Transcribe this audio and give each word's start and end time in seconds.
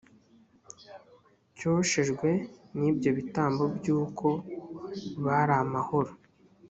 cyoshejwe 1.57 2.29
n 2.77 2.79
ibyo 2.89 3.09
bitambo 3.17 3.63
by 3.77 3.87
uko 4.01 4.27
bari 5.25 5.53
amahoro 5.63 6.11